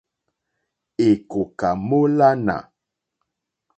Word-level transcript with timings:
Èkòká 1.07 1.69
mólánà. 1.87 2.57